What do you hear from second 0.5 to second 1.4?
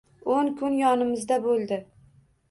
kun yonimizda